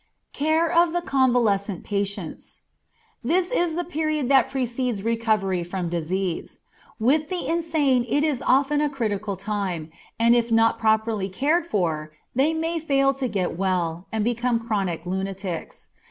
Care 0.33 0.67
of 0.71 0.93
the 0.93 1.01
Convalescent 1.03 1.83
Patients. 1.83 2.61
This 3.23 3.51
is 3.51 3.75
the 3.75 3.83
period 3.83 4.29
that 4.29 4.49
precedes 4.49 5.03
recovery 5.03 5.61
from 5.63 5.89
disease. 5.89 6.59
With 6.99 7.29
the 7.29 7.47
insane 7.47 8.03
it 8.09 8.23
is 8.23 8.41
often 8.41 8.81
a 8.81 8.89
critical 8.89 9.35
time, 9.37 9.91
and 10.17 10.35
if 10.35 10.51
not 10.51 10.79
properly 10.79 11.29
cared 11.29 11.67
for 11.67 12.13
they 12.33 12.51
may 12.51 12.79
fail 12.79 13.13
to 13.13 13.27
get 13.27 13.55
well, 13.55 14.07
and 14.11 14.23
become 14.23 14.57
chronic 14.59 15.05
lunatics. 15.05 15.89